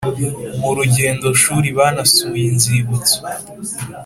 mu 0.59 0.69
rugendo 0.77 1.27
shuri 1.41 1.67
banasuye 1.77 2.43
inzibutso 2.51 3.17